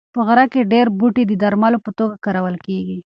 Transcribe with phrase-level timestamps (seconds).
[0.13, 2.97] په غره کې ډېر بوټي د درملو په توګه کارول کېږي.